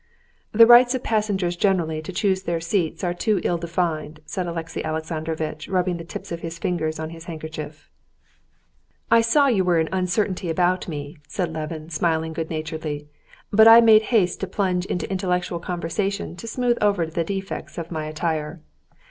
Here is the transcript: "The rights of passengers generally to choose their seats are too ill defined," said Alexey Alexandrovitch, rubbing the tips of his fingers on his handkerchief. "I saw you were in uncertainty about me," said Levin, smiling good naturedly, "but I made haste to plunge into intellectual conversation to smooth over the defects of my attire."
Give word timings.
"The 0.51 0.65
rights 0.65 0.95
of 0.95 1.03
passengers 1.03 1.55
generally 1.55 2.01
to 2.01 2.11
choose 2.11 2.41
their 2.41 2.59
seats 2.59 3.03
are 3.03 3.13
too 3.13 3.39
ill 3.43 3.59
defined," 3.59 4.19
said 4.25 4.47
Alexey 4.47 4.83
Alexandrovitch, 4.83 5.67
rubbing 5.67 5.97
the 5.97 6.03
tips 6.03 6.31
of 6.31 6.39
his 6.39 6.57
fingers 6.57 6.99
on 6.99 7.11
his 7.11 7.25
handkerchief. 7.25 7.87
"I 9.11 9.21
saw 9.21 9.45
you 9.45 9.63
were 9.63 9.77
in 9.79 9.89
uncertainty 9.91 10.49
about 10.49 10.87
me," 10.87 11.17
said 11.27 11.53
Levin, 11.53 11.91
smiling 11.91 12.33
good 12.33 12.49
naturedly, 12.49 13.09
"but 13.53 13.67
I 13.67 13.79
made 13.79 14.01
haste 14.09 14.39
to 14.39 14.47
plunge 14.47 14.87
into 14.87 15.07
intellectual 15.11 15.59
conversation 15.59 16.35
to 16.37 16.47
smooth 16.47 16.79
over 16.81 17.05
the 17.05 17.23
defects 17.23 17.77
of 17.77 17.91
my 17.91 18.05
attire." 18.05 18.59